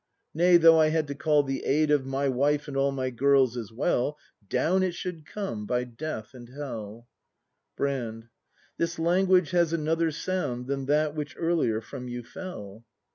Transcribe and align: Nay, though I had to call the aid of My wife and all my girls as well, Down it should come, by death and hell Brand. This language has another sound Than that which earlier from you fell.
Nay, 0.33 0.57
though 0.57 0.79
I 0.79 0.87
had 0.87 1.05
to 1.09 1.13
call 1.13 1.43
the 1.43 1.63
aid 1.63 1.91
of 1.91 2.07
My 2.07 2.27
wife 2.27 2.67
and 2.67 2.75
all 2.75 2.91
my 2.91 3.11
girls 3.11 3.55
as 3.55 3.71
well, 3.71 4.17
Down 4.49 4.81
it 4.81 4.95
should 4.95 5.27
come, 5.27 5.67
by 5.67 5.83
death 5.83 6.33
and 6.33 6.49
hell 6.49 7.07
Brand. 7.77 8.27
This 8.77 8.97
language 8.97 9.51
has 9.51 9.73
another 9.73 10.09
sound 10.09 10.65
Than 10.65 10.87
that 10.87 11.13
which 11.13 11.35
earlier 11.37 11.81
from 11.81 12.07
you 12.07 12.23
fell. 12.23 12.83